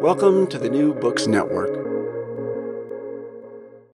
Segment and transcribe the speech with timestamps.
[0.00, 1.74] Welcome to the New Books Network.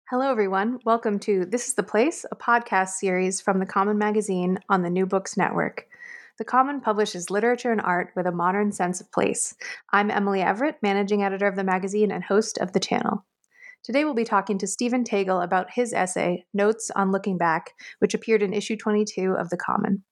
[0.08, 0.78] Hello, everyone.
[0.84, 4.88] Welcome to This is the Place, a podcast series from the Common Magazine on the
[4.88, 5.88] New Books Network.
[6.38, 9.56] The Common publishes literature and art with a modern sense of place.
[9.90, 13.26] I'm Emily Everett, managing editor of the magazine and host of the channel.
[13.82, 18.14] Today we'll be talking to Steven Tagle about his essay, Notes on Looking Back, which
[18.14, 20.04] appeared in issue 22 of The Common.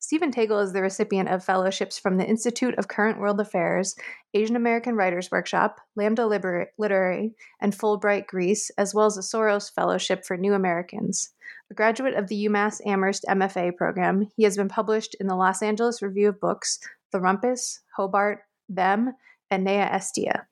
[0.00, 3.96] Steven Tagle is the recipient of fellowships from the Institute of Current World Affairs,
[4.32, 9.72] Asian American Writers Workshop, Lambda Liber- Literary, and Fulbright Greece, as well as a Soros
[9.74, 11.30] Fellowship for New Americans.
[11.70, 15.62] A graduate of the UMass Amherst MFA program, he has been published in the Los
[15.62, 16.78] Angeles Review of Books,
[17.12, 19.14] The Rumpus, Hobart, Them,
[19.50, 20.44] and Nea Estia.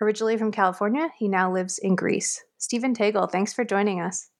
[0.00, 2.42] Originally from California, he now lives in Greece.
[2.58, 4.30] Steven Tagle, thanks for joining us.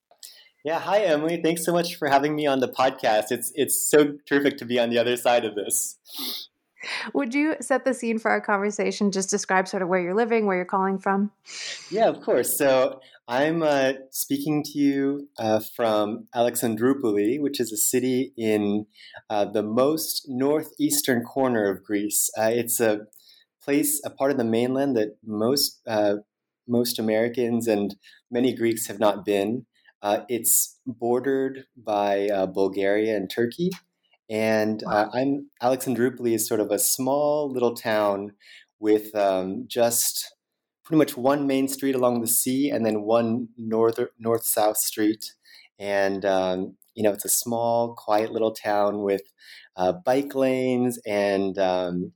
[0.64, 1.42] Yeah, hi Emily.
[1.42, 3.25] Thanks so much for having me on the podcast.
[3.30, 5.98] It's it's so terrific to be on the other side of this.
[7.12, 9.10] Would you set the scene for our conversation?
[9.10, 11.32] Just describe sort of where you're living, where you're calling from.
[11.91, 12.56] Yeah, of course.
[12.56, 18.86] So I'm uh, speaking to you uh, from Alexandroupoli, which is a city in
[19.28, 22.30] uh, the most northeastern corner of Greece.
[22.38, 23.00] Uh, it's a
[23.62, 26.16] place, a part of the mainland that most uh,
[26.66, 27.97] most Americans and
[28.30, 29.66] many Greeks have not been.
[30.04, 33.70] Uh, it's bordered by uh, Bulgaria and Turkey.
[34.31, 38.32] And uh, I'm Alexandroupoli is sort of a small little town
[38.81, 40.34] with um, just
[40.84, 45.25] pretty much one main street along the sea and then one north north south street.
[45.78, 49.22] And um, you know, it's a small, quiet little town with
[49.76, 52.12] uh, bike lanes and um,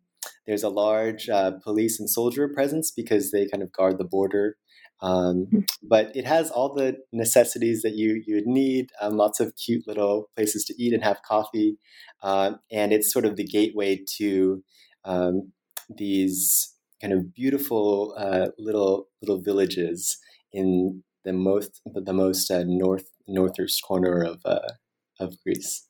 [0.46, 4.56] there's a large uh, police and soldier presence because they kind of guard the border
[5.00, 5.60] um, hmm.
[5.82, 8.90] but it has all the necessities that you you would need.
[9.00, 11.78] Um, lots of cute little places to eat and have coffee,
[12.22, 14.62] uh, and it's sort of the gateway to
[15.04, 15.52] um,
[15.88, 20.18] these kind of beautiful uh, little little villages
[20.52, 24.72] in the most the most uh, north northeast corner of uh,
[25.20, 25.87] of Greece.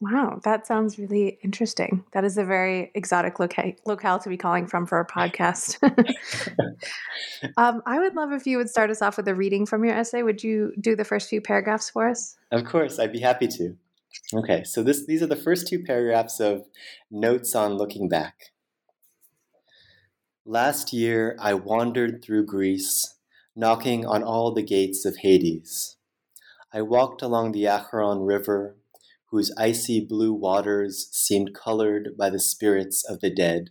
[0.00, 2.04] Wow, that sounds really interesting.
[2.12, 5.78] That is a very exotic loca- locale to be calling from for a podcast.
[7.58, 9.94] um, I would love if you would start us off with a reading from your
[9.94, 10.22] essay.
[10.22, 12.36] Would you do the first few paragraphs for us?
[12.50, 13.76] Of course, I'd be happy to.
[14.32, 16.66] Okay, so this, these are the first two paragraphs of
[17.10, 18.52] Notes on Looking Back.
[20.46, 23.16] Last year, I wandered through Greece,
[23.54, 25.96] knocking on all the gates of Hades.
[26.72, 28.76] I walked along the Acheron River
[29.34, 33.70] whose icy blue waters seemed colored by the spirits of the dead.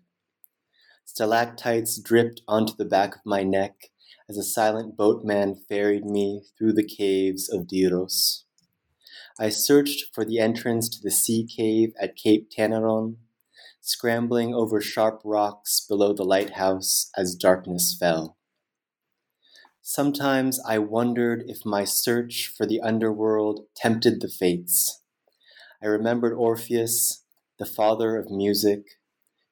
[1.06, 3.90] Stalactites dripped onto the back of my neck
[4.28, 8.44] as a silent boatman ferried me through the caves of Diros.
[9.40, 13.16] I searched for the entrance to the sea cave at Cape Tainaron,
[13.80, 18.36] scrambling over sharp rocks below the lighthouse as darkness fell.
[19.82, 25.00] Sometimes I wondered if my search for the underworld tempted the fates
[25.84, 27.26] I remembered Orpheus,
[27.60, 28.86] the father of music,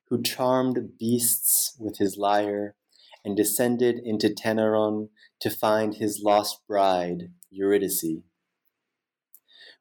[0.08, 2.76] who charmed beasts with his lyre
[3.26, 5.10] and descended into Tainaron
[5.42, 8.22] to find his lost bride, Eurydice.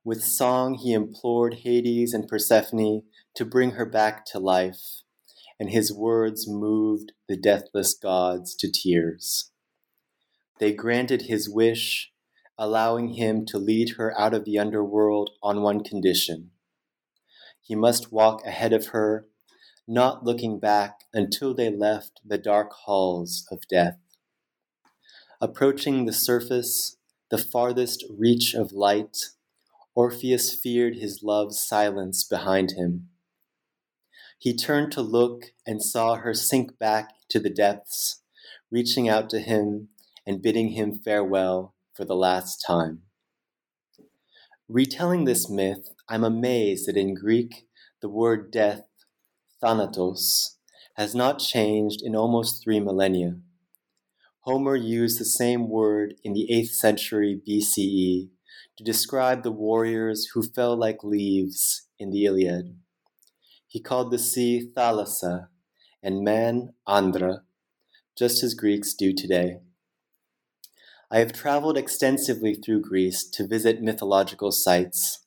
[0.02, 3.02] With song, he implored Hades and Persephone
[3.36, 5.02] to bring her back to life,
[5.60, 9.52] and his words moved the deathless gods to tears.
[10.58, 12.12] they granted his wish,
[12.60, 16.50] allowing him to lead her out of the underworld on one condition.
[17.62, 19.26] He must walk ahead of her,
[19.88, 23.96] not looking back until they left the dark halls of death.
[25.40, 26.98] Approaching the surface,
[27.30, 29.16] the farthest reach of light,
[29.94, 33.08] Orpheus feared his love's silence behind him.
[34.38, 38.20] He turned to look and saw her sink back to the depths,
[38.70, 39.88] reaching out to him
[40.26, 43.02] and bidding him farewell for the last time.
[44.68, 47.66] Retelling this myth, I'm amazed that in Greek,
[48.00, 48.82] the word death,
[49.60, 50.58] thanatos,
[50.96, 53.36] has not changed in almost three millennia.
[54.40, 58.30] Homer used the same word in the 8th century BCE
[58.76, 62.76] to describe the warriors who fell like leaves in the Iliad.
[63.66, 65.48] He called the sea Thalassa
[66.02, 67.42] and man Andra,
[68.16, 69.60] just as Greeks do today.
[71.12, 75.26] I have traveled extensively through Greece to visit mythological sites,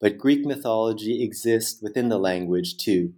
[0.00, 3.14] but Greek mythology exists within the language too.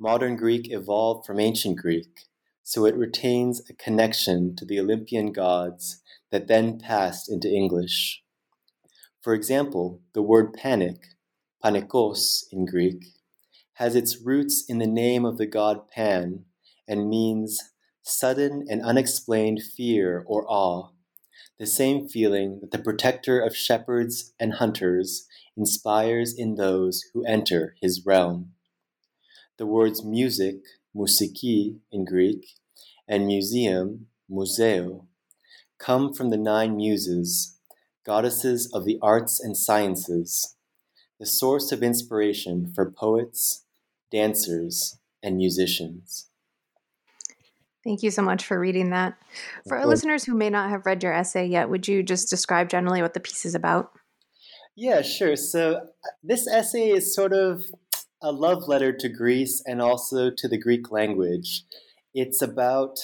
[0.00, 2.26] Modern Greek evolved from ancient Greek,
[2.64, 6.02] so it retains a connection to the Olympian gods
[6.32, 8.24] that then passed into English.
[9.22, 11.14] For example, the word panic,
[11.64, 13.04] panikos in Greek,
[13.74, 16.44] has its roots in the name of the god Pan
[16.88, 17.62] and means
[18.08, 20.88] sudden and unexplained fear or awe,
[21.58, 25.26] the same feeling that the protector of shepherds and hunters
[25.56, 28.52] inspires in those who enter his realm.
[29.58, 30.56] The words music,
[30.94, 32.54] musiki in Greek,
[33.08, 35.06] and museum, museo,
[35.78, 37.58] come from the nine muses,
[38.04, 40.56] goddesses of the arts and sciences,
[41.18, 43.64] the source of inspiration for poets,
[44.12, 46.30] dancers, and musicians.
[47.88, 49.16] Thank you so much for reading that.
[49.66, 52.68] For our listeners who may not have read your essay yet, would you just describe
[52.68, 53.92] generally what the piece is about?
[54.76, 55.36] Yeah, sure.
[55.36, 55.80] So, uh,
[56.22, 57.64] this essay is sort of
[58.20, 61.64] a love letter to Greece and also to the Greek language.
[62.12, 62.98] It's about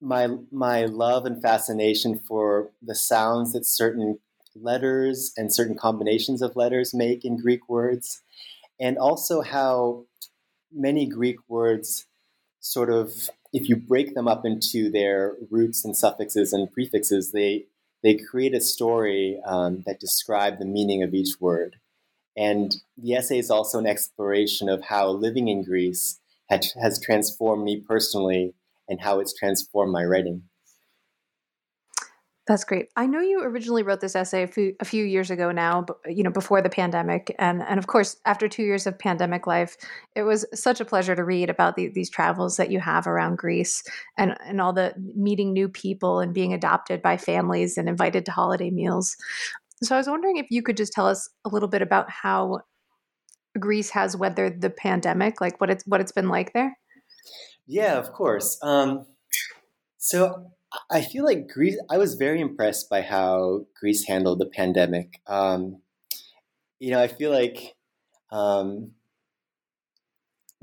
[0.00, 4.20] my my love and fascination for the sounds that certain
[4.54, 8.22] letters and certain combinations of letters make in Greek words,
[8.78, 10.04] and also how
[10.70, 12.06] many Greek words
[12.60, 17.66] sort of, if you break them up into their roots and suffixes and prefixes, they
[18.02, 21.76] they create a story um, that describe the meaning of each word.
[22.36, 27.64] And the essay is also an exploration of how living in Greece had, has transformed
[27.64, 28.54] me personally
[28.88, 30.44] and how it's transformed my writing.
[32.48, 32.88] That's great.
[32.96, 36.22] I know you originally wrote this essay a few, a few years ago now, you
[36.22, 39.76] know, before the pandemic, and and of course, after two years of pandemic life,
[40.16, 43.36] it was such a pleasure to read about the, these travels that you have around
[43.36, 43.84] Greece
[44.16, 48.32] and and all the meeting new people and being adopted by families and invited to
[48.32, 49.14] holiday meals.
[49.82, 52.62] So I was wondering if you could just tell us a little bit about how
[53.60, 56.78] Greece has weathered the pandemic, like what it's what it's been like there.
[57.66, 58.58] Yeah, of course.
[58.62, 59.04] Um,
[59.98, 60.50] so
[60.90, 61.78] I feel like Greece.
[61.90, 65.20] I was very impressed by how Greece handled the pandemic.
[65.26, 65.80] Um,
[66.78, 67.74] you know, I feel like
[68.30, 68.92] um,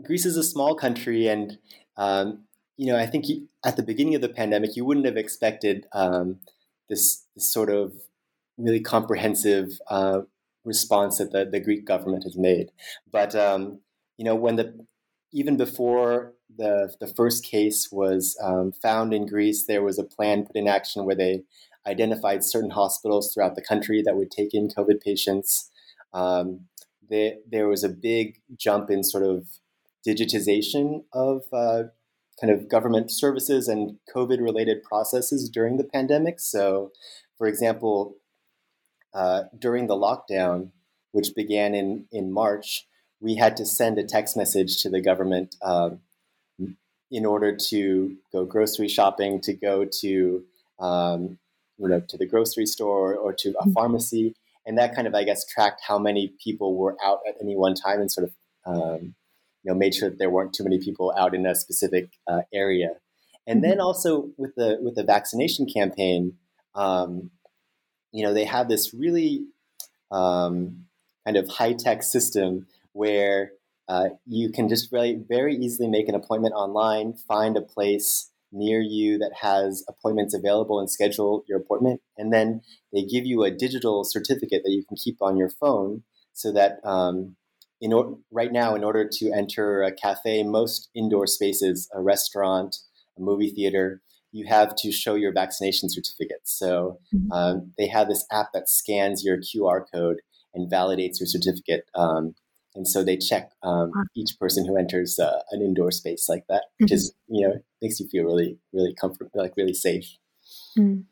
[0.03, 1.57] Greece is a small country, and
[1.97, 2.45] um,
[2.77, 5.85] you know, I think you, at the beginning of the pandemic, you wouldn't have expected
[5.91, 6.39] um,
[6.89, 7.93] this, this, sort of
[8.57, 10.21] really comprehensive uh,
[10.63, 12.71] response that the, the Greek government has made.
[13.11, 13.79] But um,
[14.17, 14.85] you know, when the
[15.33, 20.45] even before the, the first case was um, found in Greece, there was a plan
[20.45, 21.43] put in action where they
[21.87, 25.69] identified certain hospitals throughout the country that would take in COVID patients.
[26.13, 26.61] Um,
[27.07, 29.47] there was a big jump in sort of
[30.07, 31.83] digitization of uh,
[32.39, 36.39] kind of government services and COVID related processes during the pandemic.
[36.39, 36.91] So,
[37.37, 38.15] for example,
[39.13, 40.71] uh, during the lockdown,
[41.11, 42.87] which began in, in March,
[43.19, 45.99] we had to send a text message to the government um,
[47.15, 50.43] in order to go grocery shopping, to go to
[50.79, 51.39] um,
[51.77, 53.71] you know to the grocery store or to a mm-hmm.
[53.71, 57.55] pharmacy, and that kind of I guess tracked how many people were out at any
[57.55, 58.33] one time and sort of
[58.65, 59.15] um,
[59.63, 62.41] you know made sure that there weren't too many people out in a specific uh,
[62.53, 62.97] area.
[63.47, 63.81] And then mm-hmm.
[63.81, 66.33] also with the with the vaccination campaign,
[66.75, 67.31] um,
[68.11, 69.45] you know they have this really
[70.11, 70.85] um,
[71.23, 73.53] kind of high tech system where
[73.87, 78.79] uh, you can just really very easily make an appointment online, find a place near
[78.79, 82.01] you that has appointments available and schedule your appointment.
[82.17, 82.61] And then
[82.93, 86.79] they give you a digital certificate that you can keep on your phone so that
[86.83, 87.35] um,
[87.81, 92.77] in or- right now, in order to enter a cafe, most indoor spaces, a restaurant,
[93.17, 94.01] a movie theater,
[94.31, 96.41] you have to show your vaccination certificate.
[96.43, 97.31] So Mm-hmm.
[97.31, 100.17] um, they have this app that scans your QR code
[100.53, 101.85] and validates your certificate.
[101.93, 102.35] Um,
[102.75, 106.65] and so they check um, each person who enters uh, an indoor space like that,
[106.79, 106.95] which Mhm.
[106.95, 110.17] is you know makes you feel really really comfortable, like really safe.
[110.77, 111.05] Mm.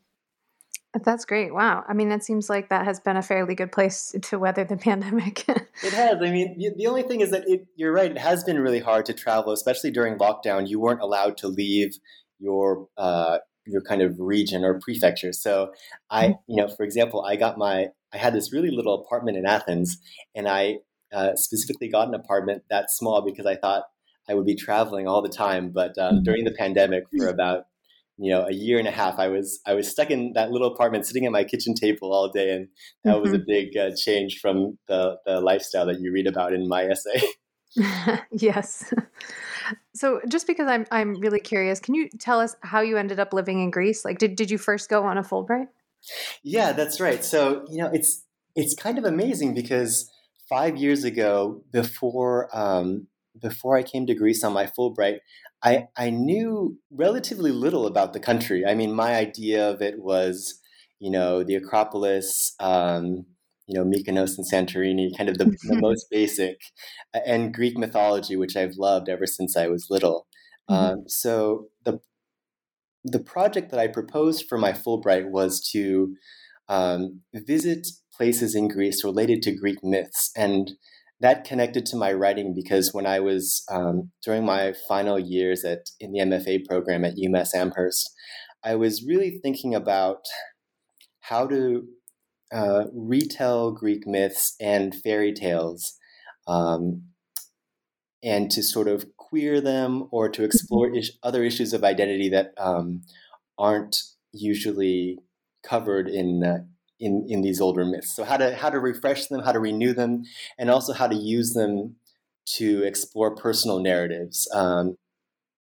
[1.03, 1.51] That's great.
[1.51, 1.83] Wow.
[1.87, 4.77] I mean, it seems like that has been a fairly good place to weather the
[4.89, 5.43] pandemic.
[5.49, 6.17] It has.
[6.21, 8.11] I mean, the, the only thing is that it, you're right.
[8.11, 10.69] It has been really hard to travel, especially during lockdown.
[10.69, 11.95] You weren't allowed to leave
[12.39, 15.33] your uh, your kind of region or prefecture.
[15.33, 15.71] So
[16.11, 19.47] I, you know, for example, I got my I had this really little apartment in
[19.47, 19.97] Athens,
[20.35, 20.77] and I
[21.13, 23.83] uh, specifically got an apartment that small because I thought
[24.29, 25.71] I would be traveling all the time.
[25.71, 27.65] But um, during the pandemic, for about
[28.17, 30.71] you know a year and a half, I was I was stuck in that little
[30.71, 32.67] apartment, sitting at my kitchen table all day, and
[33.03, 36.67] that was a big uh, change from the the lifestyle that you read about in
[36.67, 37.21] my essay.
[38.31, 38.93] yes.
[39.95, 43.33] So, just because I'm I'm really curious, can you tell us how you ended up
[43.33, 44.05] living in Greece?
[44.05, 45.67] Like, did did you first go on a Fulbright?
[46.43, 47.23] Yeah, that's right.
[47.23, 48.23] So you know, it's
[48.55, 50.11] it's kind of amazing because
[50.53, 53.07] five years ago, before um,
[53.41, 55.19] before I came to Greece on my Fulbright,
[55.63, 58.65] I I knew relatively little about the country.
[58.65, 60.59] I mean, my idea of it was,
[60.99, 63.25] you know, the Acropolis, um,
[63.67, 66.57] you know, Mykonos and Santorini, kind of the, the most basic,
[67.25, 70.27] and Greek mythology, which I've loved ever since I was little.
[70.69, 70.75] Mhm.
[70.75, 71.99] Um, so the
[73.05, 76.15] the project that I proposed for my Fulbright was to
[76.69, 80.71] um, visit places in Greece related to Greek myths, and
[81.19, 85.89] that connected to my writing because when I was um, during my final years at
[85.99, 88.13] in the MFA program at UMass Amherst,
[88.63, 90.25] I was really thinking about
[91.21, 91.87] how to
[92.51, 95.97] uh, retell Greek myths and fairy tales,
[96.47, 97.03] um,
[98.21, 102.51] and to sort of queer them or to explore is- other issues of identity that
[102.57, 103.01] um,
[103.57, 103.95] aren't
[104.31, 105.19] usually
[105.63, 106.59] covered in uh,
[107.03, 108.15] in in these older myths.
[108.15, 110.23] So how to how to refresh them, how to renew them,
[110.57, 111.95] and also how to use them
[112.57, 114.95] to explore personal narratives um,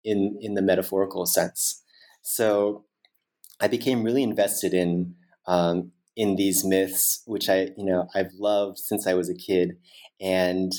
[0.04, 1.82] in in the metaphorical sense.
[2.22, 2.84] So
[3.60, 5.14] I became really invested in
[5.46, 9.78] um, in these myths, which I you know I've loved since I was a kid,
[10.20, 10.72] and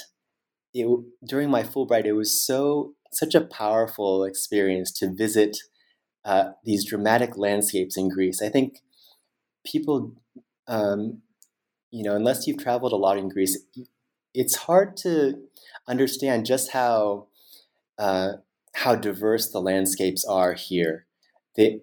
[0.73, 0.87] it,
[1.27, 5.57] during my Fulbright, it was so such a powerful experience to visit
[6.23, 8.41] uh, these dramatic landscapes in Greece.
[8.41, 8.77] I think
[9.65, 10.13] people,
[10.67, 11.21] um,
[11.91, 13.57] you know, unless you've traveled a lot in Greece,
[14.33, 15.35] it's hard to
[15.87, 17.27] understand just how
[17.99, 18.33] uh,
[18.73, 21.05] how diverse the landscapes are here.
[21.55, 21.81] They,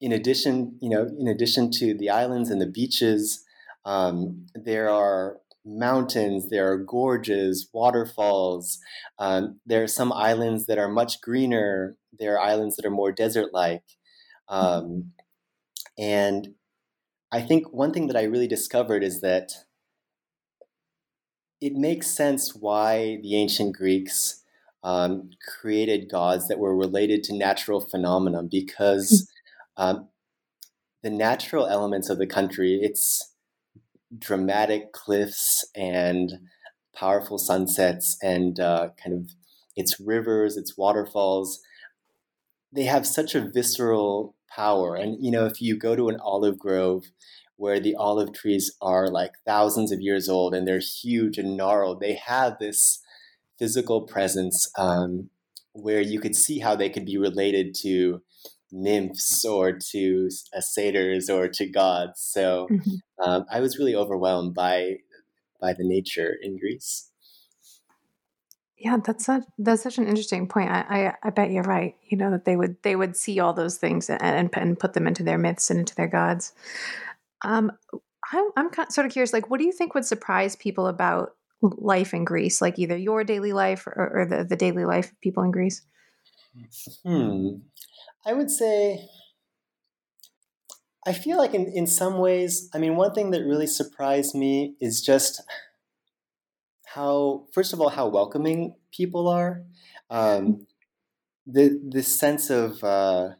[0.00, 3.44] in addition, you know, in addition to the islands and the beaches,
[3.84, 8.78] um, there are mountains, there are gorges, waterfalls.
[9.18, 11.96] Um, there are some islands that are much greener.
[12.18, 13.82] There are islands that are more desert-like.
[14.48, 15.12] Um,
[15.98, 16.54] and
[17.30, 19.52] I think one thing that I really discovered is that
[21.60, 24.42] it makes sense why the ancient Greeks
[24.82, 25.30] um,
[25.60, 29.28] created gods that were related to natural phenomena because
[29.76, 30.08] um,
[31.02, 33.34] the natural elements of the country, it's
[34.16, 36.32] dramatic cliffs and
[36.94, 39.30] powerful sunsets and uh, kind of
[39.76, 41.60] its rivers, its waterfalls.
[42.72, 44.96] They have such a visceral power.
[44.96, 47.06] And, you know, if you go to an olive grove
[47.56, 52.00] where the olive trees are like thousands of years old and they're huge and gnarled,
[52.00, 53.00] they have this
[53.58, 55.30] physical presence um,
[55.72, 58.22] where you could see how they could be related to
[58.70, 62.20] nymphs or to uh, satyrs or to gods.
[62.20, 63.00] So Mhm.
[63.24, 64.98] um, I was really overwhelmed by
[65.60, 67.10] by the nature in Greece.
[68.78, 70.70] Yeah, that's such that's such an interesting point.
[70.70, 71.96] I, I I bet you're right.
[72.08, 74.94] You know that they would they would see all those things and and, and put
[74.94, 76.52] them into their myths and into their gods.
[77.42, 77.72] Um,
[78.32, 79.32] I'm I'm kind sort of curious.
[79.32, 82.60] Like, what do you think would surprise people about life in Greece?
[82.60, 85.82] Like either your daily life or, or the the daily life of people in Greece.
[87.04, 87.48] Hmm.
[88.24, 89.08] I would say
[91.08, 94.74] I feel like in, in some ways, I mean, one thing that really surprised me
[94.78, 95.42] is just
[96.98, 99.62] how, first of all, how welcoming people are.
[100.10, 100.66] Um,
[101.46, 103.30] the this sense of uh,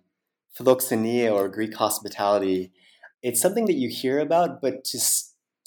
[0.57, 2.73] philoxenia or Greek hospitality,
[3.21, 4.99] it's something that you hear about, but to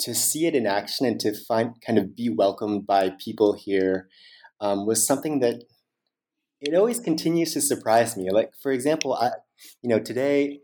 [0.06, 4.08] to see it in action and to find kind of be welcomed by people here
[4.62, 5.66] um, was something that
[6.62, 8.32] it always continues to surprise me.
[8.32, 9.32] Like for example, I
[9.82, 10.62] you know today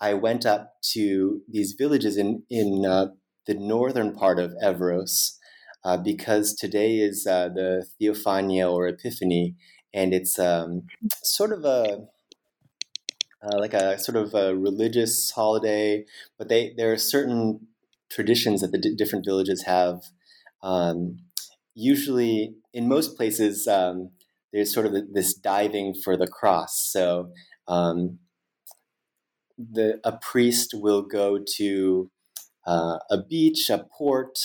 [0.00, 3.06] I went up to these villages in in uh,
[3.46, 5.37] the northern part of Evros
[5.84, 9.54] uh, because today is uh, the Theophania or Epiphany,
[9.94, 10.82] and it's um,
[11.22, 12.06] sort of a
[13.42, 16.04] uh, like a sort of a religious holiday,
[16.36, 17.68] but they there are certain
[18.10, 20.02] traditions that the d- different villages have.
[20.62, 21.18] Um,
[21.74, 24.10] usually, in most places, um,
[24.52, 26.88] there's sort of this diving for the cross.
[26.90, 27.30] So,
[27.68, 28.18] um,
[29.56, 32.10] the a priest will go to
[32.66, 34.38] uh, a beach, a port,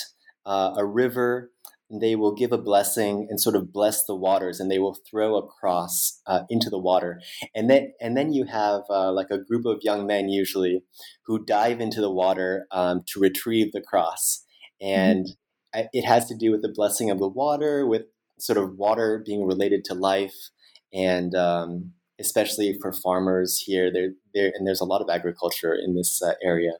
[0.46, 1.50] uh, a river,
[1.90, 4.96] And they will give a blessing and sort of bless the waters and they will
[5.08, 7.20] throw a cross uh, into the water.
[7.54, 10.82] And then and then you have uh, like a group of young men usually
[11.26, 14.44] who dive into the water um, to retrieve the cross.
[14.80, 15.26] And
[15.74, 15.86] mm-hmm.
[15.92, 18.04] it has to do with the blessing of the water with
[18.38, 20.50] sort of water being related to life.
[20.92, 25.94] And um, especially for farmers here there there and there's a lot of agriculture in
[25.94, 26.72] this uh, area.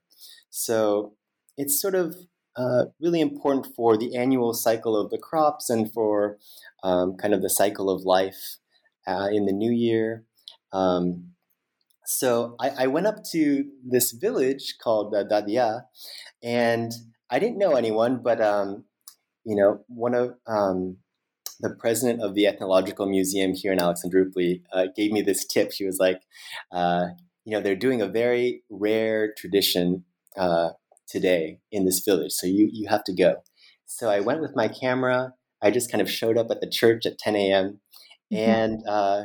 [0.51, 1.15] So
[1.57, 2.15] it's sort of
[2.57, 6.39] uh, really important for the annual cycle of the crops and for
[6.83, 8.57] um, kind of the cycle of life
[9.07, 10.25] uh, in the new year.
[10.73, 11.33] Um,
[12.07, 15.85] so I, I, went up to this village called uh, Dadia,
[16.43, 16.93] and
[17.31, 18.85] I didn't know anyone, but um,
[19.45, 20.99] you know, one of um,
[21.61, 25.73] the president of the Ethnological Museum here in Alexandroupoli uh, gave me this tip.
[25.73, 26.21] She was like,
[26.73, 27.07] uh,
[27.45, 30.05] you know, they're doing a very rare tradition
[30.37, 30.71] uh,
[31.09, 32.33] today in this village.
[32.33, 33.37] So you, you have to go.
[33.87, 35.35] So I went with my camera.
[35.63, 37.81] I just kind of showed up at the church at 10 a.m.
[38.33, 38.37] Mm-hmm.
[38.37, 39.23] And, uh,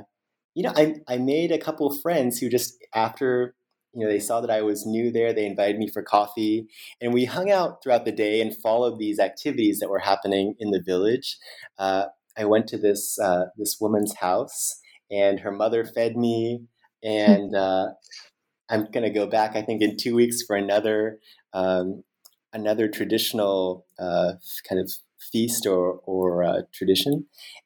[0.55, 3.55] you know, I, I made a couple of friends who just after,
[3.93, 6.67] you know, they saw that I was new there, they invited me for coffee.
[7.01, 10.71] And we hung out throughout the day and followed these activities that were happening in
[10.71, 11.37] the village.
[11.77, 12.05] Uh,
[12.37, 14.79] I went to this, uh, this woman's house
[15.11, 16.65] and her mother fed me.
[17.03, 17.87] And uh,
[18.69, 21.19] I'm going to go back, I think, in two weeks for another
[21.53, 22.03] um,
[22.53, 24.33] another traditional uh,
[24.67, 24.91] kind of
[25.31, 27.25] feast or, or uh, tradition.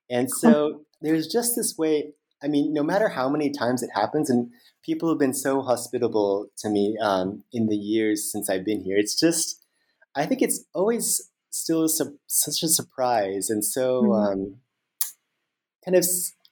[0.10, 2.14] And so there's just this way,
[2.44, 4.52] I mean, no matter how many times it happens, and
[4.84, 8.98] people have been so hospitable to me um, in the years since I've been here,
[8.98, 9.64] it's just,
[10.16, 14.12] I think it's always still su- such a surprise and so mm-hmm.
[14.12, 14.56] um,
[15.86, 16.06] kind of,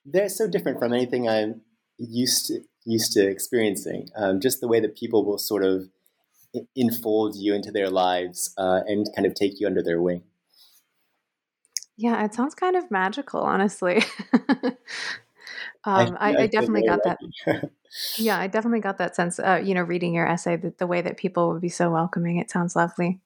[0.06, 1.62] they're so different from anything I'm
[1.98, 4.10] used to used to experiencing.
[4.16, 5.90] Um, just the way that people will sort of
[6.76, 10.24] enfold you into their lives uh, and kind of take you under their wing.
[11.98, 14.04] Yeah, it sounds kind of magical, honestly.
[14.34, 14.76] um,
[15.86, 17.20] I, I, I, definitely got that.
[18.18, 19.40] yeah, I definitely got that sense.
[19.40, 22.38] Uh, you know, reading your essay, that the way that people would be so welcoming,
[22.38, 23.20] it sounds lovely.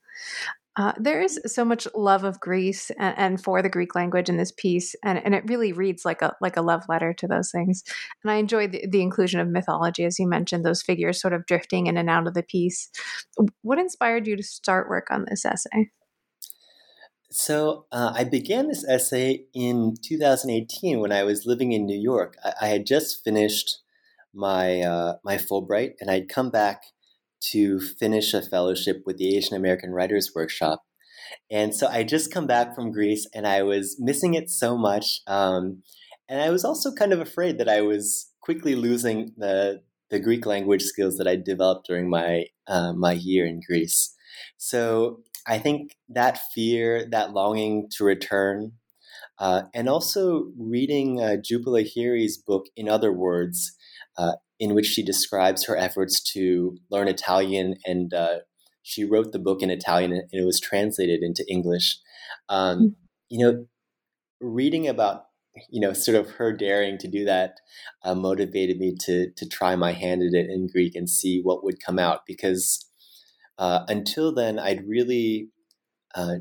[0.77, 4.35] Uh, there is so much love of Greece and, and, for the Greek language in
[4.35, 7.49] this piece, and, and it really reads like a like a love letter to those
[7.49, 7.83] things.
[8.23, 11.45] And I enjoyed the, the, inclusion of mythology, as you mentioned, those figures sort of
[11.45, 12.89] drifting in and out of the piece.
[13.61, 15.91] What inspired you to start work on this essay?
[17.31, 22.37] So uh, I began this essay in 2018 when I was living in New York.
[22.43, 23.79] I, I had just finished
[24.33, 26.83] my uh, my Fulbright, and I'd come back
[27.51, 30.83] to finish a fellowship with the Asian American Writers Workshop.
[31.49, 35.21] And so I just come back from Greece and I was missing it so much.
[35.27, 35.83] Um,
[36.27, 40.45] and I was also kind of afraid that I was quickly losing the, the Greek
[40.45, 44.15] language skills that I developed during my, uh, my year in Greece.
[44.57, 48.73] So I think that fear, that longing to return,
[49.37, 53.75] uh, and also reading uh, Jhumpa Lahiri's book, In Other Words,
[54.17, 58.39] uh, in which she describes her efforts to learn Italian, and uh,
[58.83, 61.97] she wrote the book in Italian, and it was translated into English.
[62.49, 62.87] Um, mm-hmm.
[63.29, 63.65] You know,
[64.39, 65.25] reading about
[65.69, 67.59] you know sort of her daring to do that
[68.03, 71.63] uh, motivated me to to try my hand at it in Greek and see what
[71.63, 72.85] would come out because
[73.57, 75.49] uh, until then I'd really
[76.13, 76.35] uh,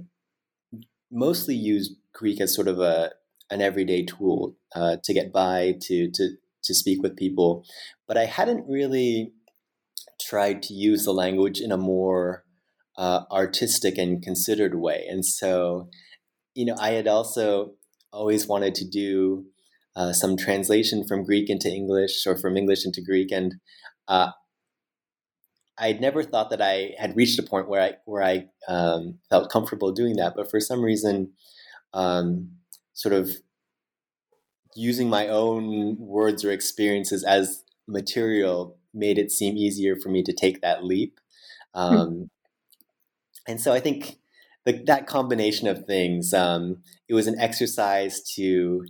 [1.11, 3.13] mostly used Greek as sort of a
[3.51, 6.31] an everyday tool uh, to get by to to
[6.65, 7.65] to speak with people,
[8.07, 9.33] but I hadn't really
[10.21, 12.45] tried to use the language in a more
[12.97, 15.05] uh, artistic and considered way.
[15.09, 15.89] And so,
[16.55, 17.73] you know, I had also
[18.13, 19.47] always wanted to do
[19.97, 23.55] uh, some translation from Greek into English or from English into Greek, and
[24.09, 24.31] uh,
[25.79, 29.51] I'd never thought that I had reached a point where I where I um, felt
[29.51, 30.35] comfortable doing that.
[30.37, 31.33] But for some reason,
[31.93, 32.51] um,
[32.93, 33.31] sort of
[34.75, 40.33] using my own words or experiences as material made it seem easier for me to
[40.33, 41.19] take that leap.
[41.75, 41.81] Hmm.
[41.81, 42.31] Um,
[43.47, 44.19] and so I think
[44.65, 48.85] the, that combination of things, um, it was an exercise to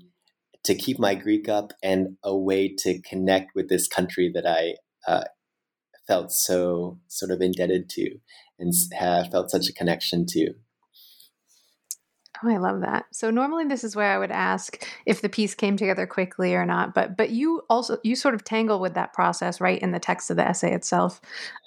[0.65, 4.77] to keep my Greek up and a way to connect with this country that I
[5.07, 5.25] uh,
[6.07, 8.17] felt so sort of indebted to
[8.59, 10.55] and have felt such a connection to.
[12.43, 13.07] Oh, I love that.
[13.13, 16.67] So normally this is where I would ask if the piece came together quickly or
[16.67, 20.01] not, but but you also you sort of tangle with that process right in the
[20.01, 21.21] text of the essay itself.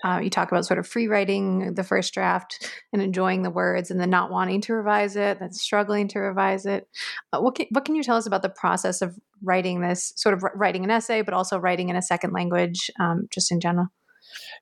[0.03, 3.91] Uh, you talk about sort of free writing the first draft and enjoying the words,
[3.91, 6.88] and then not wanting to revise it, then struggling to revise it.
[7.32, 10.34] Uh, what can, what can you tell us about the process of writing this sort
[10.34, 13.88] of writing an essay, but also writing in a second language, um, just in general?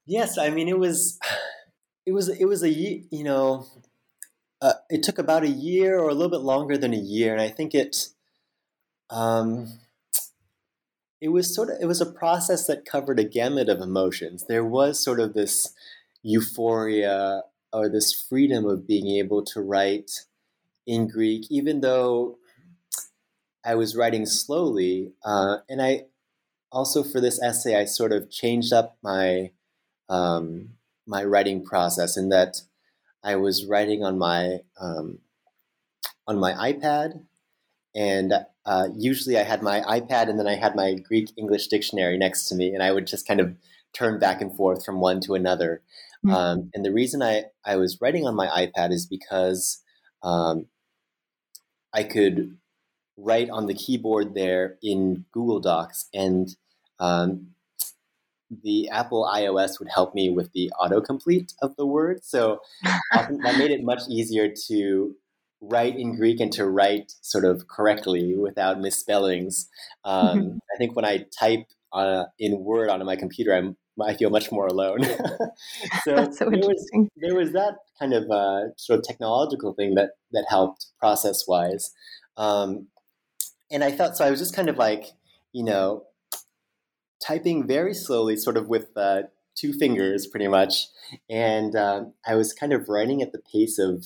[0.05, 1.19] Yes, I mean it was
[2.05, 3.65] it was it was a you know
[4.65, 7.41] uh, it took about a year or a little bit longer than a year, and
[7.41, 8.07] I think it
[9.11, 9.73] um,
[11.21, 14.45] it was sort of it was a process that covered a gamut of emotions.
[14.47, 15.71] There was sort of this
[16.23, 20.25] euphoria or this freedom of being able to write
[20.87, 22.39] in Greek, even though
[23.63, 26.05] I was writing slowly, uh, and I
[26.71, 29.51] also for this essay I sort of changed up my
[30.09, 30.69] um,
[31.05, 32.61] my writing process in that
[33.25, 35.19] I was writing on my um,
[36.27, 37.23] on my iPad,
[37.95, 38.33] and
[38.65, 42.47] uh, usually I had my iPad and then I had my Greek English dictionary next
[42.49, 43.55] to me, and I would just kind of
[43.93, 45.81] turn back and forth from one to another.
[46.25, 46.35] Mm-hmm.
[46.35, 49.81] Um, and the reason I, I was writing on my iPad is because
[50.21, 50.67] um,
[51.93, 52.57] I could
[53.17, 56.55] write on the keyboard there in Google Docs, and
[56.99, 57.54] um,
[58.49, 62.23] the Apple iOS would help me with the autocomplete of the word.
[62.23, 62.59] So
[63.11, 65.15] that made it much easier to
[65.61, 69.67] write in Greek and to write sort of correctly without misspellings.
[70.03, 70.57] Um, mm-hmm.
[70.75, 74.51] I think when I type uh, in Word on my computer, I'm I feel much
[74.51, 75.03] more alone.
[76.03, 79.95] so, That's so there was there was that kind of uh, sort of technological thing
[79.95, 81.93] that that helped process wise,
[82.35, 82.87] um,
[83.71, 85.05] and I felt so I was just kind of like
[85.53, 86.03] you know
[87.19, 89.23] typing very slowly, sort of with uh,
[89.55, 90.87] two fingers, pretty much.
[91.29, 94.05] And uh, I was kind of writing at the pace of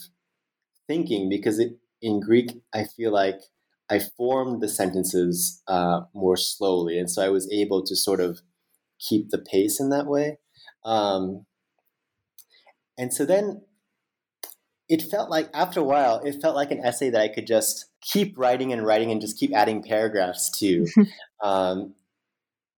[0.88, 3.40] thinking because it, in Greek, I feel like
[3.90, 8.42] I formed the sentences uh, more slowly, and so I was able to sort of
[9.00, 10.38] keep the pace in that way.
[10.86, 11.46] Um,
[12.98, 13.62] and so then
[14.90, 17.86] it felt like after a while, it felt like an essay that I could just
[18.02, 20.86] keep writing and writing and just keep adding paragraphs to.
[21.42, 21.94] um,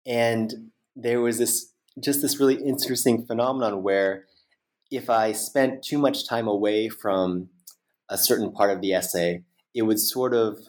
[0.06, 4.26] and there was this just this really interesting phenomenon where
[4.90, 7.50] if I spent too much time away from
[8.10, 10.60] a certain part of the essay, it would sort of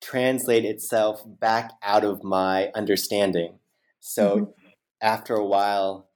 [0.00, 3.58] translate itself back out of my understanding.
[4.00, 4.50] So mm-hmm.
[5.00, 6.08] after a while,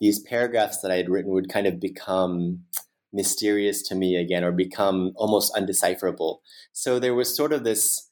[0.00, 2.64] these paragraphs that I had written would kind of become
[3.12, 6.38] mysterious to me again or become almost undecipherable.
[6.72, 8.10] So there was sort of this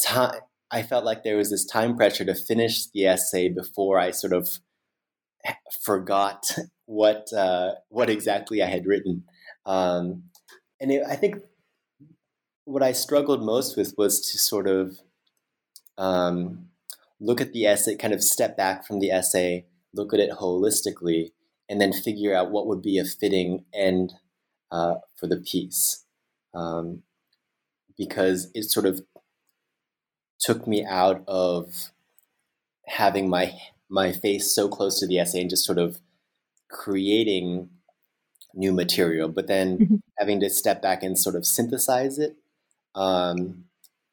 [0.00, 0.40] time
[0.76, 4.34] I felt like there was this time pressure to finish the essay before I sort
[4.34, 4.46] of
[5.82, 6.50] forgot
[6.84, 9.24] what uh, what exactly I had written.
[9.64, 10.24] Um,
[10.78, 11.36] and it, I think
[12.66, 14.98] what I struggled most with was to sort of
[15.96, 16.68] um,
[17.20, 21.30] look at the essay, kind of step back from the essay, look at it holistically,
[21.70, 24.12] and then figure out what would be a fitting end
[24.70, 26.04] uh, for the piece.
[26.52, 27.02] Um,
[27.96, 29.00] because it sort of
[30.38, 31.90] took me out of
[32.86, 33.52] having my
[33.88, 36.00] my face so close to the essay and just sort of
[36.68, 37.68] creating
[38.56, 39.94] new material, but then mm-hmm.
[40.18, 42.36] having to step back and sort of synthesize it,
[42.94, 43.64] um,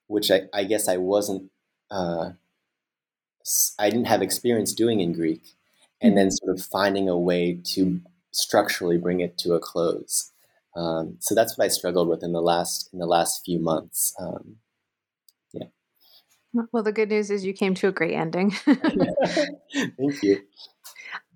[0.07, 1.49] which I, I, guess I wasn't,
[1.89, 2.31] uh,
[3.79, 5.55] I didn't have experience doing in Greek,
[6.01, 6.17] and mm-hmm.
[6.17, 10.31] then sort of finding a way to structurally bring it to a close.
[10.75, 14.13] Um, so that's what I struggled with in the last in the last few months.
[14.19, 14.57] Um,
[16.71, 18.51] well, the good news is you came to a great ending.
[18.65, 20.41] Thank you.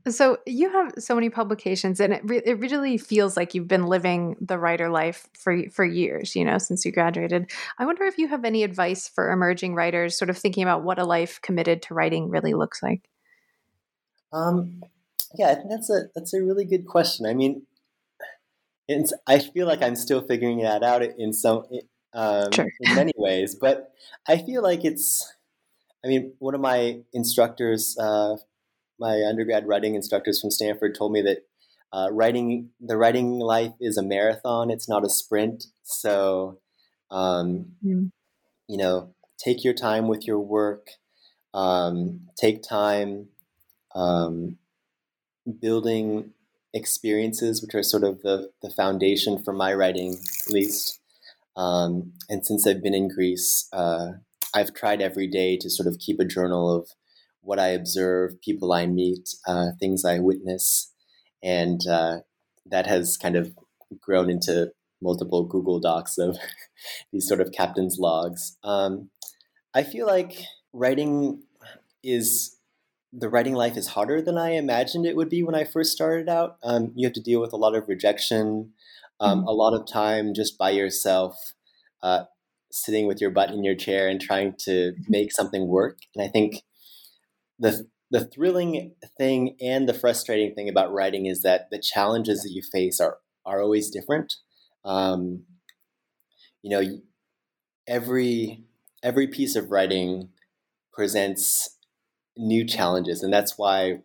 [0.09, 3.87] So you have so many publications, and it re- it really feels like you've been
[3.87, 6.35] living the writer life for for years.
[6.35, 7.51] You know, since you graduated.
[7.77, 10.99] I wonder if you have any advice for emerging writers, sort of thinking about what
[10.99, 13.09] a life committed to writing really looks like.
[14.31, 14.81] Um,
[15.37, 17.25] yeah, I think that's a that's a really good question.
[17.25, 17.63] I mean,
[19.27, 21.65] I feel like I'm still figuring that out in some
[22.17, 22.67] um, sure.
[22.81, 23.55] in many ways.
[23.55, 23.93] But
[24.27, 25.33] I feel like it's,
[26.03, 28.35] I mean, one of my instructors, uh,
[28.99, 31.45] my undergrad writing instructors from Stanford, told me that
[31.93, 35.67] uh, writing the writing life is a marathon; it's not a sprint.
[35.83, 36.59] So,
[37.09, 38.11] um, mm.
[38.67, 40.89] you know, take your time with your work.
[41.53, 43.29] Um, take time
[43.95, 44.57] um,
[45.59, 46.33] building
[46.73, 50.13] experiences, which are sort of the, the foundation for my writing,
[50.45, 50.99] at least.
[51.57, 54.11] Um, and since I've been in Greece, uh,
[54.53, 56.89] I've tried every day to sort of keep a journal of
[57.41, 60.93] what I observe, people I meet, uh, things I witness,
[61.43, 62.19] and uh,
[62.65, 63.53] that has kind of
[63.99, 66.37] grown into multiple Google Docs of
[67.11, 68.57] these sort of captain's logs.
[68.63, 69.09] Um,
[69.73, 70.43] I feel like
[70.73, 71.43] writing
[72.03, 72.55] is
[73.13, 76.29] the writing life is harder than I imagined it would be when I first started
[76.29, 76.57] out.
[76.63, 78.73] Um, you have to deal with a lot of rejection,
[79.19, 79.47] um, mm-hmm.
[79.47, 81.53] a lot of time just by yourself,
[82.03, 82.25] uh,
[82.71, 85.03] sitting with your butt in your chair and trying to mm-hmm.
[85.07, 85.99] make something work.
[86.15, 86.63] And I think
[87.59, 92.51] the the thrilling thing and the frustrating thing about writing is that the challenges that
[92.51, 94.35] you face are are always different.
[94.85, 95.43] Um,
[96.61, 96.99] you know,
[97.87, 98.63] every
[99.03, 100.29] every piece of writing
[100.93, 101.77] presents
[102.37, 103.99] new challenges, and that's why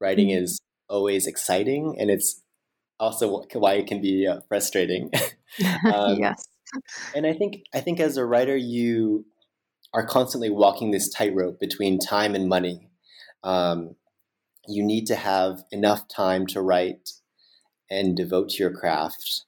[0.00, 0.44] writing mm-hmm.
[0.44, 2.42] is always exciting, and it's
[2.98, 5.10] also why it can be uh, frustrating.
[5.94, 6.48] um, yes,
[7.14, 9.24] and I think I think as a writer, you
[9.94, 12.90] are constantly walking this tightrope between time and money.
[13.42, 13.96] Um,
[14.68, 17.10] you need to have enough time to write
[17.88, 19.44] and devote to your craft,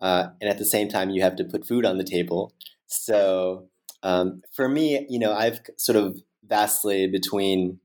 [0.00, 2.54] uh, and at the same time, you have to put food on the table.
[2.86, 3.68] So
[4.02, 7.78] um, for me, you know, I've sort of vacillated between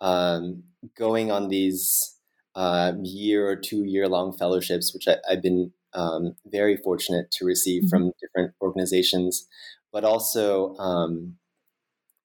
[0.00, 0.64] um,
[0.96, 2.16] going on these
[2.54, 7.44] uh, year or two year long fellowships, which I, have been um, very fortunate to
[7.44, 7.88] receive mm-hmm.
[7.88, 9.46] from different organizations,
[9.92, 11.36] but also, um,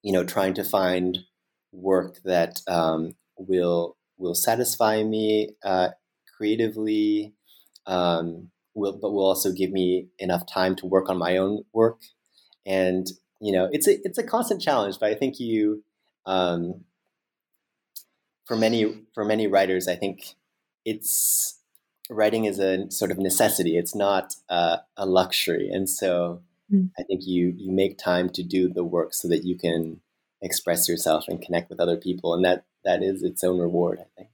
[0.02, 1.20] you know, trying to find
[1.72, 5.90] work that um, will will satisfy me uh,
[6.38, 7.34] creatively,
[7.86, 12.02] um, will but will also give me enough time to work on my own work.
[12.66, 13.08] And
[13.42, 15.84] you know, it's a it's a constant challenge, but I think you
[16.26, 16.84] um,
[18.46, 20.36] for many for many writers, I think
[20.86, 21.60] it's
[22.10, 23.78] writing is a sort of necessity.
[23.78, 26.90] It's not uh, a luxury, and so mm.
[26.98, 30.02] I think you you make time to do the work so that you can
[30.42, 34.00] express yourself and connect with other people, and that that is its own reward.
[34.00, 34.30] I think.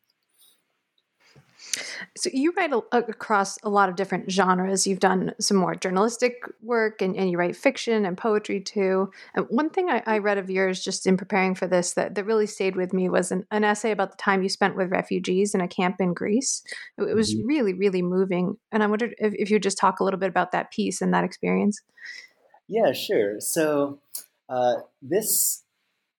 [2.22, 4.86] So you write a, across a lot of different genres.
[4.86, 9.10] You've done some more journalistic work, and, and you write fiction and poetry too.
[9.34, 12.26] And one thing I, I, read of yours, just in preparing for this, that, that
[12.28, 15.56] really stayed with me was an, an essay about the time you spent with refugees
[15.56, 16.62] in a camp in Greece.
[17.00, 17.48] It, it was mm-hmm.
[17.48, 18.58] really, really moving.
[18.72, 21.12] And I wondered if, if you'd just talk a little bit about that piece and
[21.16, 21.82] that experience.
[22.68, 23.40] Yeah, sure.
[23.40, 23.98] So
[24.48, 25.64] uh, this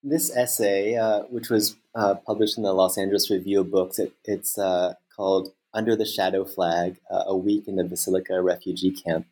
[0.03, 4.13] this essay, uh, which was uh, published in the Los Angeles Review of Books, it,
[4.25, 9.27] it's uh, called Under the Shadow Flag uh, A Week in the Vasilika Refugee Camp.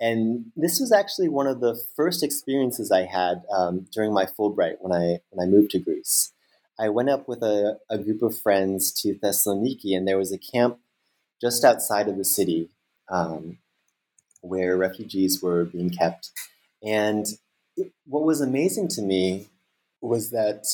[0.00, 4.76] And this was actually one of the first experiences I had um, during my Fulbright
[4.80, 6.32] when I, when I moved to Greece.
[6.78, 10.38] I went up with a, a group of friends to Thessaloniki, and there was a
[10.38, 10.78] camp
[11.40, 12.70] just outside of the city
[13.10, 13.58] um,
[14.40, 16.30] where refugees were being kept.
[16.82, 17.26] And
[17.76, 19.48] it, what was amazing to me
[20.00, 20.64] was that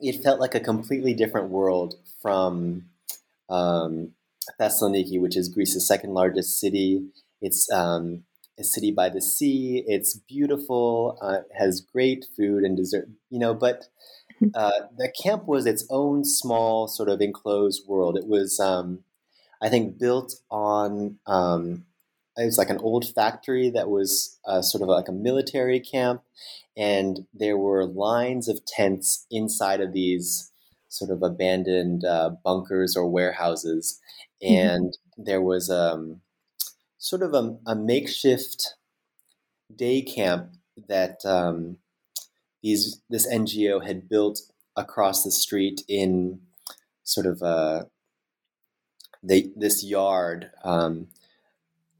[0.00, 2.84] it felt like a completely different world from
[3.52, 4.12] um,
[4.60, 7.06] Thessaloniki, which is Greece's second largest city.
[7.40, 8.24] It's um,
[8.58, 9.84] a city by the sea.
[9.86, 13.84] It's beautiful, uh, has great food and dessert, you know, but
[14.54, 18.16] uh, the camp was its own small sort of enclosed world.
[18.16, 19.00] It was, um,
[19.60, 21.84] I think, built on, um,
[22.36, 26.22] it was like an old factory that was uh, sort of like a military camp.
[26.76, 30.51] And there were lines of tents inside of these
[30.92, 33.98] sort of abandoned uh, bunkers or warehouses,
[34.44, 34.54] mm-hmm.
[34.54, 35.24] and mm-hmm.
[35.24, 36.20] there was um,
[36.98, 38.74] sort of a, a, makeshift
[39.74, 40.50] day camp
[40.88, 41.78] that um,
[42.62, 44.42] these this NGO had built
[44.76, 46.40] across the street in
[47.04, 47.84] sort of a uh,
[49.22, 50.50] they, this yard.
[50.62, 51.08] Um,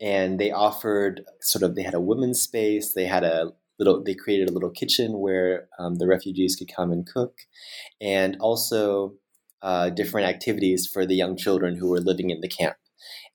[0.00, 4.14] and they offered sort of they had a women's space they had a little they
[4.14, 7.38] created a little kitchen where um, the refugees could come and cook
[8.00, 9.14] and also
[9.62, 12.76] uh, different activities for the young children who were living in the camp.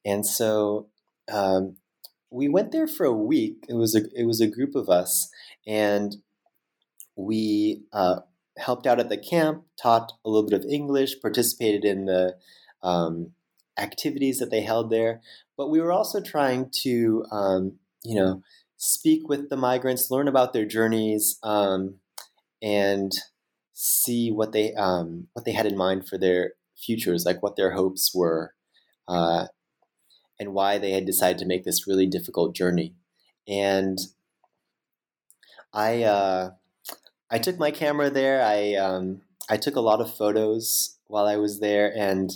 [0.05, 0.87] And so
[1.31, 1.77] um,
[2.29, 3.65] we went there for a week.
[3.69, 5.29] It was a it was a group of us
[5.65, 6.15] and
[7.15, 8.19] we uh,
[8.57, 12.35] helped out at the camp taught a little bit of english participated in the
[12.83, 13.31] um,
[13.77, 15.21] activities that they held there.
[15.55, 18.41] But we were also trying to um, you know
[18.77, 21.95] speak with the migrants, learn about their journeys, um,
[22.61, 23.11] and
[23.73, 27.71] see what they um, what they had in mind for their futures, like what their
[27.71, 28.53] hopes were,
[29.07, 29.47] uh,
[30.39, 32.95] and why they had decided to make this really difficult journey.
[33.47, 33.97] And
[35.73, 36.51] I uh,
[37.29, 38.41] I took my camera there.
[38.43, 42.31] I um, I took a lot of photos while I was there, and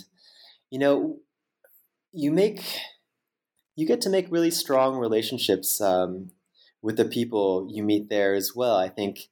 [0.70, 1.18] you know,
[2.12, 2.62] you make
[3.76, 6.30] you get to make really strong relationships um,
[6.82, 8.76] with the people you meet there as well.
[8.76, 9.28] I think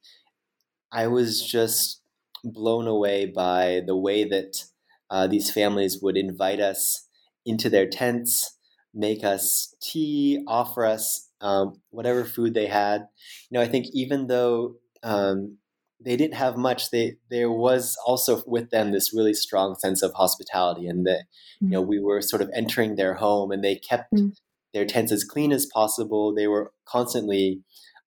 [0.91, 2.01] I was just
[2.43, 4.65] blown away by the way that
[5.09, 7.07] uh, these families would invite us
[7.45, 8.57] into their tents,
[8.93, 13.07] make us tea, offer us um, whatever food they had.
[13.49, 15.57] You know, I think even though um,
[16.03, 20.13] they didn't have much, they there was also with them this really strong sense of
[20.13, 21.65] hospitality, and that mm-hmm.
[21.67, 24.29] you know we were sort of entering their home, and they kept mm-hmm.
[24.73, 26.33] their tents as clean as possible.
[26.33, 27.61] They were constantly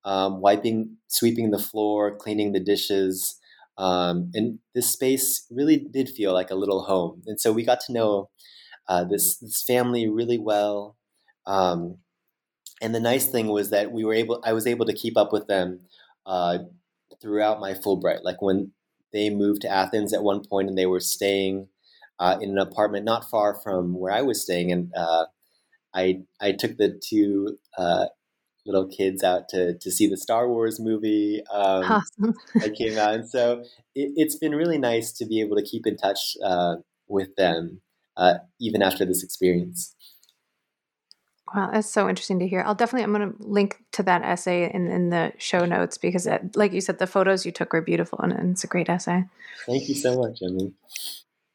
[0.04, 3.40] um, wiping, sweeping the floor, cleaning the dishes.
[3.76, 7.22] Um, and this space really did feel like a little home.
[7.26, 8.30] And so we got to know
[8.88, 10.96] uh, this, this family really well.
[11.46, 11.98] Um,
[12.80, 15.32] and the nice thing was that we were able, I was able to keep up
[15.32, 15.80] with them
[16.26, 16.58] uh,
[17.24, 18.22] throughout my Fulbright.
[18.22, 18.72] Like when
[19.12, 21.68] they moved to Athens at one point and they were staying
[22.18, 24.70] uh, in an apartment not far from where I was staying.
[24.70, 25.24] And uh,
[25.94, 28.06] I, I took the two uh,
[28.66, 32.34] little kids out to to see the Star Wars movie um, awesome.
[32.54, 35.86] that came out, and so it, has been really nice to be able to keep
[35.86, 36.76] in touch uh,
[37.08, 37.80] with them
[38.16, 39.94] uh, even after this experience.
[41.54, 42.62] Wow, that's so interesting to hear.
[42.62, 46.26] I'll definitely I'm going to link to that essay in in the show notes because,
[46.26, 48.88] it, like you said, the photos you took were beautiful and, and it's a great
[48.88, 49.24] essay.
[49.66, 50.72] Thank you so much, Emily.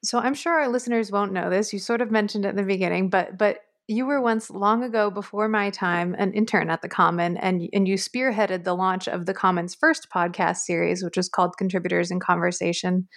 [0.04, 1.74] So I'm sure our listeners won't know this.
[1.74, 3.60] You sort of mentioned it in the beginning, but but
[3.90, 7.88] you were once long ago before my time an intern at the common and and
[7.88, 12.20] you spearheaded the launch of the common's first podcast series which was called contributors in
[12.20, 13.08] conversation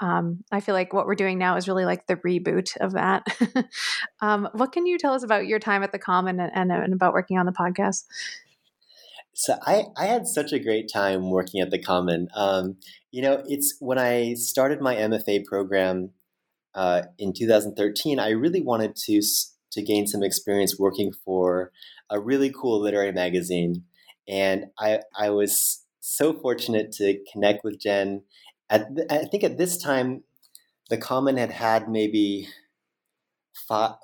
[0.00, 3.26] um, i feel like what we're doing now is really like the reboot of that
[4.20, 6.92] um, what can you tell us about your time at the common and, and, and
[6.92, 8.04] about working on the podcast
[9.36, 12.76] so I, I had such a great time working at the common um,
[13.10, 16.10] you know it's when i started my mfa program
[16.74, 19.22] uh, in 2013 i really wanted to
[19.74, 21.72] to gain some experience working for
[22.08, 23.84] a really cool literary magazine.
[24.26, 28.22] And I, I was so fortunate to connect with Jen.
[28.70, 30.24] At I think at this time,
[30.90, 32.48] the Common had had maybe
[33.68, 33.94] five,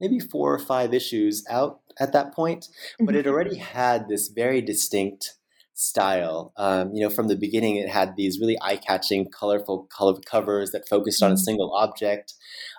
[0.00, 2.68] maybe four or five issues out at that point,
[3.00, 3.34] but it mm-hmm.
[3.34, 5.36] already had this very distinct
[5.74, 6.52] style.
[6.56, 10.88] Um, you know, from the beginning, it had these really eye-catching, colorful color covers that
[10.88, 11.40] focused on a mm-hmm.
[11.40, 12.34] single object.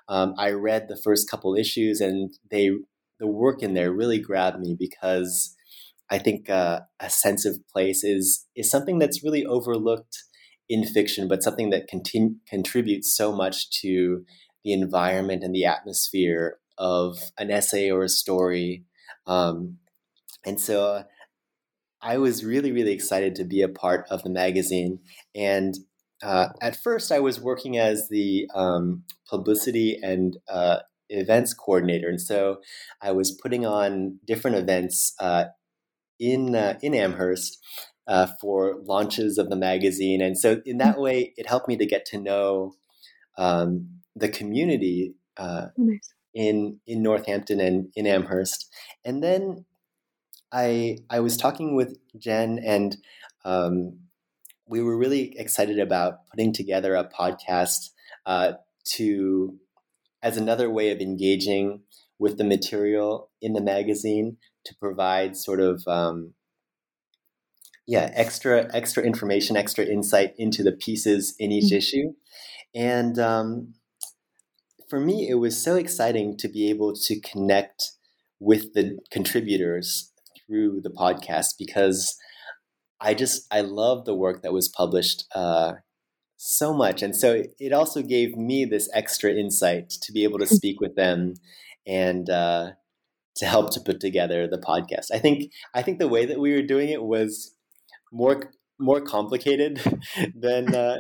[0.08, 2.72] Um, I read the first couple issues, and they
[3.20, 5.56] the work in there really grabbed me because
[6.10, 10.24] I think uh, a sense of place is is something that's really overlooked
[10.74, 14.26] in fiction, but something that contributes so much to
[14.64, 18.84] the environment and the atmosphere of an essay or a story.
[19.28, 19.78] Um,
[20.44, 21.04] and so
[22.02, 25.00] I was really, really excited to be a part of the magazine.
[25.36, 25.76] And
[26.24, 32.20] uh, at first, I was working as the um, publicity and uh, events coordinator, and
[32.20, 32.62] so
[33.02, 35.46] I was putting on different events uh,
[36.20, 37.58] in uh, in Amherst
[38.08, 41.86] uh, for launches of the magazine, and so in that way, it helped me to
[41.86, 42.74] get to know
[43.38, 46.14] um, the community uh, nice.
[46.34, 48.70] in in Northampton and in Amherst,
[49.06, 49.66] and then
[50.52, 52.98] I I was talking with Jen and.
[53.46, 54.00] Um,
[54.66, 57.90] we were really excited about putting together a podcast
[58.26, 58.54] uh,
[58.86, 59.60] to
[60.22, 61.82] as another way of engaging
[62.18, 66.34] with the material in the magazine to provide sort of um,
[67.88, 71.78] yeah extra extra information extra insight into the pieces in each mm-hmm.
[71.78, 72.14] issue
[72.76, 73.74] and um,
[74.90, 77.92] for me it was so exciting to be able to connect
[78.40, 80.12] with the contributors
[80.46, 82.18] through the podcast because
[83.04, 85.74] I just I love the work that was published uh,
[86.38, 90.48] so much, and so it also gave me this extra insight to be able to
[90.48, 91.34] speak with them
[91.86, 92.72] and uh,
[93.36, 95.08] to help to put together the podcast.
[95.14, 97.53] I think I think the way that we were doing it was
[98.14, 99.82] more more complicated
[100.36, 100.74] than.
[100.74, 101.00] Uh,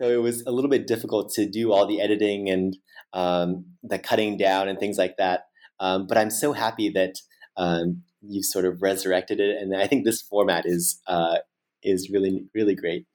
[0.00, 2.76] so it was a little bit difficult to do all the editing and
[3.14, 5.44] um, the cutting down and things like that.
[5.80, 7.14] Um, but I'm so happy that
[7.56, 11.38] um, you've sort of resurrected it, and I think this format is uh,
[11.82, 13.06] is really really great.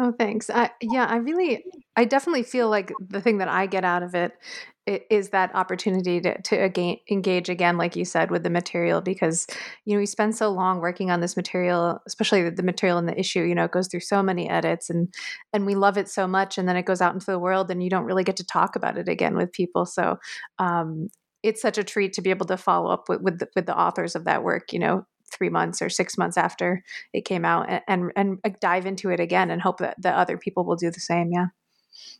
[0.00, 0.48] Oh, thanks.
[0.48, 1.64] I, yeah, I really,
[1.96, 4.32] I definitely feel like the thing that I get out of it
[4.86, 9.46] is that opportunity to, to again, engage again, like you said, with the material because,
[9.84, 13.16] you know, we spend so long working on this material, especially the material in the
[13.18, 15.12] issue, you know, it goes through so many edits and,
[15.52, 16.56] and we love it so much.
[16.58, 18.74] And then it goes out into the world and you don't really get to talk
[18.74, 19.84] about it again with people.
[19.86, 20.18] So,
[20.58, 21.08] um,
[21.42, 23.76] it's such a treat to be able to follow up with with the, with the
[23.76, 24.72] authors of that work.
[24.72, 28.50] You know, three months or six months after it came out, and and, and uh,
[28.60, 31.30] dive into it again, and hope that the other people will do the same.
[31.32, 31.46] Yeah.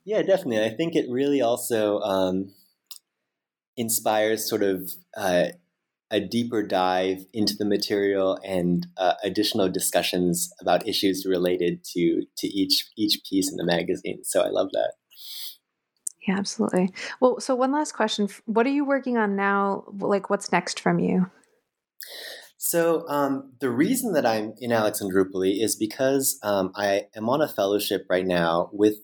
[0.04, 0.64] Yeah, definitely.
[0.64, 2.52] I think it really also um,
[3.76, 5.46] inspires sort of uh,
[6.10, 12.46] a deeper dive into the material and uh, additional discussions about issues related to to
[12.46, 14.22] each each piece in the magazine.
[14.24, 14.92] So I love that.
[16.28, 16.92] Yeah, absolutely.
[17.20, 18.28] Well, so one last question.
[18.44, 19.84] What are you working on now?
[19.98, 21.26] Like, what's next from you?
[22.64, 27.48] So, um, the reason that I'm in Alexandroupoli is because um, I am on a
[27.48, 28.98] fellowship right now with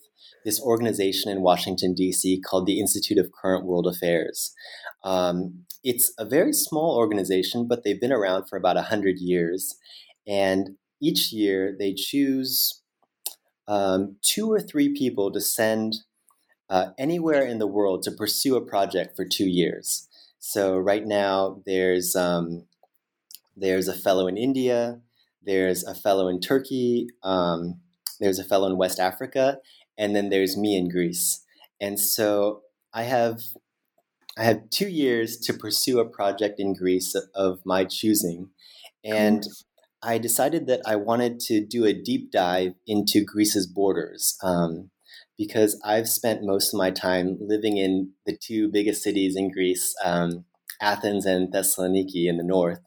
[0.44, 4.54] this organization in Washington, D.C., called the Institute of Current World Affairs.
[5.02, 9.74] Um, it's a very small organization, but they've been around for about 100 years.
[10.24, 12.80] And each year they choose
[13.66, 15.94] um, two or three people to send
[16.70, 20.06] uh, anywhere in the world to pursue a project for two years.
[20.38, 22.67] So right now there's um,
[23.60, 25.00] there's a fellow in India,
[25.42, 27.80] there's a fellow in Turkey, um,
[28.20, 29.58] there's a fellow in West Africa,
[29.96, 31.44] and then there's me in Greece.
[31.80, 33.40] And so I have
[34.36, 38.50] I have two years to pursue a project in Greece of my choosing,
[39.04, 39.42] and
[40.02, 44.36] I decided that I wanted to do a deep dive into Greece's borders.
[44.42, 44.90] Um,
[45.36, 49.94] because I've spent most of my time living in the two biggest cities in Greece,
[50.04, 50.44] um,
[50.82, 52.80] Athens and Thessaloniki in the north.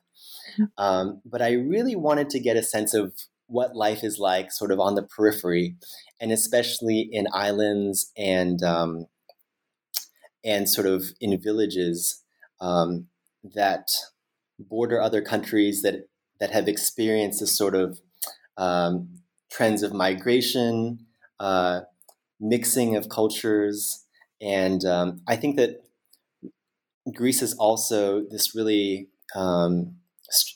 [0.78, 3.14] Um, but I really wanted to get a sense of
[3.47, 5.76] what life is like sort of on the periphery,
[6.20, 9.08] and especially in islands and um,
[10.43, 12.24] and sort of in villages
[12.60, 13.08] um,
[13.43, 13.89] that
[14.60, 16.08] border other countries that
[16.39, 17.99] that have experienced this sort of
[18.58, 19.22] um,
[19.52, 21.06] trends of migration,
[21.39, 21.82] uh,
[22.39, 24.06] mixing of cultures,
[24.41, 25.84] and um, I think that
[27.14, 29.95] Greece is also this really um,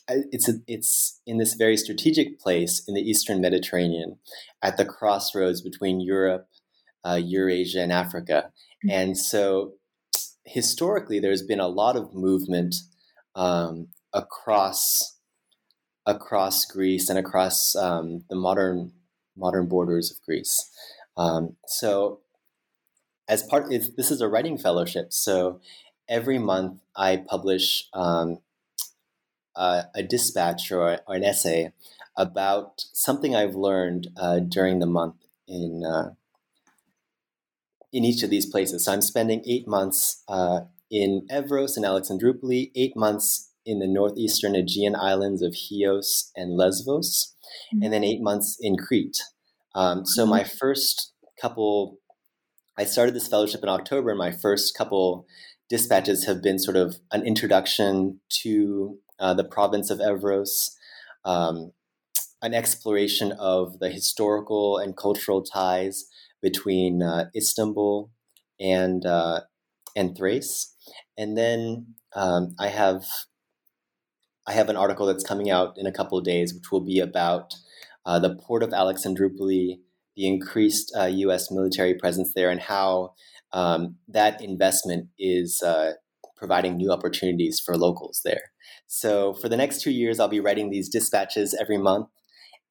[0.08, 4.18] it's a, it's in this very strategic place in the Eastern Mediterranean,
[4.62, 6.48] at the crossroads between Europe,
[7.04, 8.50] uh, Eurasia, and Africa,
[8.84, 8.90] mm-hmm.
[8.90, 9.74] and so
[10.44, 12.74] historically there's been a lot of movement
[13.34, 15.16] um, across
[16.06, 18.92] across Greece and across um, the modern
[19.36, 20.70] modern borders of Greece.
[21.16, 22.20] Um, so,
[23.28, 25.12] as part, this is a writing fellowship.
[25.12, 25.60] So,
[26.08, 28.38] every month I publish um,
[29.56, 31.72] uh, a dispatch or, or, an essay
[32.16, 35.16] about something I've learned uh, during the month
[35.48, 36.10] in uh,
[37.92, 38.84] in each of these places.
[38.84, 44.54] So, I'm spending eight months uh, in Evros and Alexandroupoli, eight months in the northeastern
[44.54, 47.34] Aegean islands of Chios and Lesvos,
[47.74, 47.82] mm-hmm.
[47.82, 49.20] and then eight months in Crete.
[49.74, 50.56] Um, so my mm-hmm.
[50.56, 51.98] first couple,
[52.78, 55.26] I started this fellowship in October, and my first couple
[55.68, 60.70] dispatches have been sort of an introduction to uh, the province of Evros,
[61.24, 61.72] um,
[62.42, 66.06] an exploration of the historical and cultural ties
[66.42, 68.10] between uh, Istanbul
[68.60, 69.40] and uh,
[69.94, 70.74] and Thrace,
[71.16, 73.04] and then um, I have
[74.46, 77.00] I have an article that's coming out in a couple of days, which will be
[77.00, 77.54] about
[78.04, 79.80] uh, the port of Alexandroupoli,
[80.14, 81.50] the increased uh, U.S.
[81.50, 83.14] military presence there, and how
[83.52, 85.92] um, that investment is uh,
[86.36, 88.52] providing new opportunities for locals there.
[88.86, 92.08] So for the next two years, I'll be writing these dispatches every month,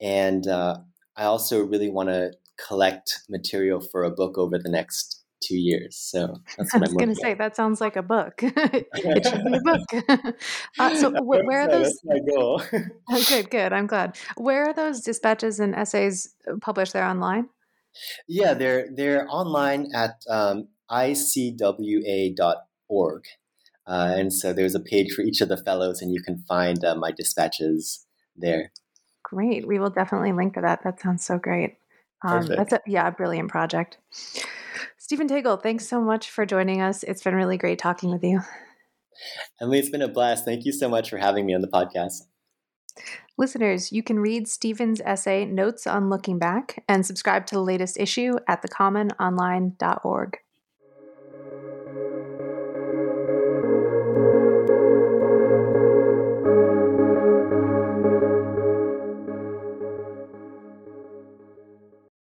[0.01, 0.77] and uh,
[1.15, 2.33] I also really want to
[2.67, 5.97] collect material for a book over the next two years.
[5.97, 7.33] So that's what I was going to say.
[7.33, 8.33] That sounds like a book.
[8.41, 10.35] it should be a book.
[10.79, 11.99] uh, so wh- where are those?
[12.03, 12.61] My goal.
[13.09, 13.73] oh, good, good.
[13.73, 14.17] I'm glad.
[14.37, 16.93] Where are those dispatches and essays uh, published?
[16.93, 17.49] There online.
[18.27, 22.33] Yeah, they're they're online at um, icwa.org.
[23.87, 26.83] Uh, and so there's a page for each of the fellows, and you can find
[26.83, 28.05] uh, my dispatches
[28.35, 28.71] there.
[29.23, 29.67] Great.
[29.67, 30.83] We will definitely link to that.
[30.83, 31.77] That sounds so great.
[32.23, 33.97] Um, that's a yeah, a brilliant project.
[34.97, 37.03] Steven Tagle, thanks so much for joining us.
[37.03, 38.41] It's been really great talking with you.
[39.61, 40.45] Emily, it's been a blast.
[40.45, 42.23] Thank you so much for having me on the podcast.
[43.37, 47.99] Listeners, you can read Steven's essay, Notes on Looking Back, and subscribe to the latest
[47.99, 50.37] issue at thecommononline.org.